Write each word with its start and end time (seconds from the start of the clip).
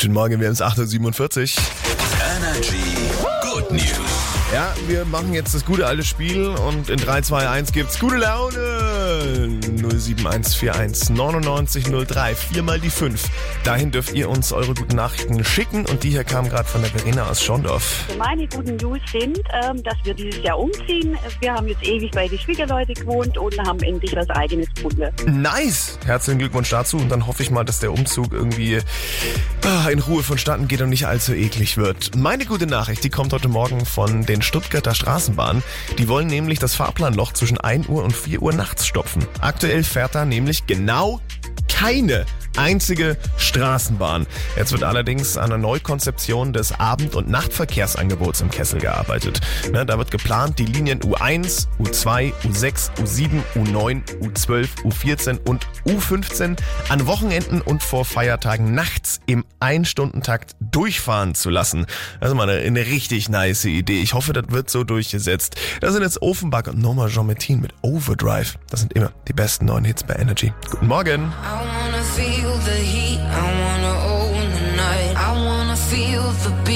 Guten 0.00 0.14
Morgen, 0.14 0.40
wir 0.40 0.46
haben 0.46 0.54
es 0.54 0.62
8.47 0.62 1.58
Uhr. 1.58 1.62
Energy 2.38 3.10
Good 3.42 3.70
News. 3.70 3.89
Ja, 4.52 4.74
wir 4.88 5.04
machen 5.04 5.32
jetzt 5.32 5.54
das 5.54 5.64
gute 5.64 5.86
alte 5.86 6.02
Spiel 6.02 6.48
und 6.48 6.90
in 6.90 6.96
3, 6.96 7.20
2, 7.20 7.48
1 7.48 7.72
gibt's 7.72 8.00
gute 8.00 8.16
Laune. 8.16 9.60
07141 9.76 11.10
9903, 11.10 12.34
viermal 12.34 12.80
die 12.80 12.90
5. 12.90 13.22
Dahin 13.62 13.92
dürft 13.92 14.12
ihr 14.12 14.28
uns 14.28 14.52
eure 14.52 14.74
guten 14.74 14.96
Nachrichten 14.96 15.44
schicken 15.44 15.86
und 15.86 16.02
die 16.02 16.10
hier 16.10 16.24
kamen 16.24 16.48
gerade 16.48 16.68
von 16.68 16.82
der 16.82 16.90
Verena 16.90 17.28
aus 17.28 17.40
Schondorf. 17.42 18.06
Meine 18.18 18.48
guten 18.48 18.74
News 18.76 18.98
sind, 19.12 19.38
ähm, 19.62 19.84
dass 19.84 19.94
wir 20.02 20.14
dieses 20.14 20.42
Jahr 20.42 20.58
umziehen. 20.58 21.16
Wir 21.40 21.54
haben 21.54 21.68
jetzt 21.68 21.84
ewig 21.84 22.10
bei 22.10 22.26
den 22.26 22.38
Schwiegerleuten 22.38 22.94
gewohnt 22.94 23.38
und 23.38 23.56
haben 23.58 23.80
endlich 23.80 24.16
was 24.16 24.28
eigenes 24.30 24.66
gefunden. 24.74 25.12
Nice! 25.40 25.96
Herzlichen 26.04 26.40
Glückwunsch 26.40 26.70
dazu 26.70 26.96
und 26.96 27.08
dann 27.08 27.28
hoffe 27.28 27.44
ich 27.44 27.52
mal, 27.52 27.62
dass 27.62 27.78
der 27.78 27.92
Umzug 27.92 28.32
irgendwie 28.32 28.80
ah, 29.64 29.88
in 29.88 30.00
Ruhe 30.00 30.24
vonstatten 30.24 30.66
geht 30.66 30.80
und 30.80 30.88
nicht 30.88 31.06
allzu 31.06 31.34
eklig 31.34 31.76
wird. 31.76 32.16
Meine 32.16 32.46
gute 32.46 32.66
Nachricht, 32.66 33.04
die 33.04 33.10
kommt 33.10 33.32
heute 33.32 33.48
Morgen 33.48 33.86
von 33.86 34.26
den 34.26 34.39
Stuttgarter 34.42 34.94
Straßenbahnen. 34.94 35.62
Die 35.98 36.08
wollen 36.08 36.26
nämlich 36.26 36.58
das 36.58 36.74
Fahrplanloch 36.74 37.32
zwischen 37.32 37.58
1 37.58 37.88
Uhr 37.88 38.04
und 38.04 38.14
4 38.14 38.42
Uhr 38.42 38.52
nachts 38.52 38.86
stopfen. 38.86 39.26
Aktuell 39.40 39.84
fährt 39.84 40.14
da 40.14 40.24
nämlich 40.24 40.66
genau 40.66 41.20
keine 41.68 42.26
einzige 42.56 43.16
Straßenbahn. 43.36 44.26
Jetzt 44.56 44.72
wird 44.72 44.82
allerdings 44.82 45.36
an 45.36 45.46
einer 45.46 45.58
Neukonzeption 45.58 46.52
des 46.52 46.78
Abend- 46.78 47.14
und 47.14 47.28
Nachtverkehrsangebots 47.28 48.40
im 48.40 48.50
Kessel 48.50 48.80
gearbeitet. 48.80 49.40
Ne, 49.72 49.84
da 49.86 49.98
wird 49.98 50.10
geplant, 50.10 50.58
die 50.58 50.66
Linien 50.66 51.00
U1, 51.00 51.66
U2, 51.78 52.32
U6, 52.44 52.90
U7, 52.96 53.42
U9, 53.54 54.02
U12, 54.20 54.68
U14 54.84 55.38
und 55.48 55.66
U15 55.86 56.56
an 56.88 57.06
Wochenenden 57.06 57.60
und 57.60 57.82
vor 57.82 58.04
Feiertagen 58.04 58.74
nachts 58.74 59.20
im 59.26 59.44
Ein-Stunden-Takt 59.60 60.56
durchfahren 60.60 61.34
zu 61.34 61.50
lassen. 61.50 61.86
Das 62.20 62.30
ist 62.30 62.36
mal 62.36 62.48
eine, 62.48 62.60
eine 62.60 62.86
richtig 62.86 63.28
nice 63.28 63.64
Idee. 63.64 64.00
Ich 64.00 64.14
hoffe, 64.14 64.32
das 64.32 64.44
wird 64.48 64.70
so 64.70 64.84
durchgesetzt. 64.84 65.56
Das 65.80 65.92
sind 65.92 66.02
jetzt 66.02 66.22
Offenbach 66.22 66.66
und 66.66 66.78
Norma 66.78 67.08
Jean-Martin 67.08 67.60
mit 67.60 67.72
Overdrive. 67.82 68.58
Das 68.68 68.80
sind 68.80 68.92
immer 68.94 69.12
die 69.28 69.32
besten 69.32 69.66
neuen 69.66 69.84
Hits 69.84 70.04
bei 70.04 70.14
Energy. 70.14 70.52
Guten 70.70 70.86
Morgen. 70.86 71.32
I 72.00 72.02
wanna 72.02 72.14
feel 72.14 72.56
the 72.56 72.76
heat, 72.76 73.20
I 73.20 73.60
wanna 73.60 73.94
own 74.14 74.50
the 74.54 74.74
night, 74.74 75.14
I 75.16 75.32
wanna 75.44 75.76
feel 75.76 76.22
the 76.44 76.50
beat. 76.64 76.70